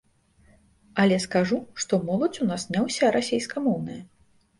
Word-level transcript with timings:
Але 1.03 1.17
скажу, 1.25 1.59
што 1.83 1.99
моладзь 2.07 2.39
у 2.45 2.47
нас 2.53 2.65
не 2.77 2.81
ўся 2.87 3.13
расейскамоўная. 3.17 4.01